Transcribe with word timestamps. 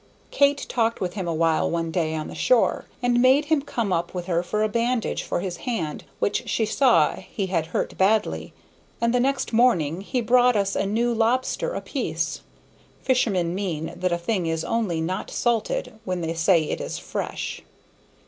Kate 0.31 0.65
talked 0.67 0.99
with 0.99 1.13
him 1.13 1.27
awhile 1.27 1.69
one 1.69 1.91
day 1.91 2.15
on 2.15 2.27
the 2.27 2.33
shore, 2.33 2.85
and 3.03 3.21
made 3.21 3.45
him 3.45 3.61
come 3.61 3.93
up 3.93 4.15
with 4.15 4.25
her 4.25 4.41
for 4.41 4.63
a 4.63 4.67
bandage 4.67 5.21
for 5.21 5.41
his 5.41 5.57
hand 5.57 6.03
which 6.17 6.49
she 6.49 6.65
saw 6.65 7.17
he 7.17 7.45
had 7.45 7.67
hurt 7.67 7.95
badly; 7.99 8.51
and 8.99 9.13
the 9.13 9.19
next 9.19 9.53
morning 9.53 10.01
he 10.01 10.19
brought 10.19 10.55
us 10.55 10.75
a 10.75 10.87
"new" 10.87 11.13
lobster 11.13 11.75
apiece, 11.75 12.41
fishermen 13.03 13.53
mean 13.53 13.93
that 13.95 14.11
a 14.11 14.17
thing 14.17 14.47
is 14.47 14.63
only 14.63 14.99
not 15.01 15.29
salted 15.29 15.99
when 16.03 16.21
they 16.21 16.33
say 16.33 16.63
it 16.63 16.81
is 16.81 16.97
"fresh." 16.97 17.61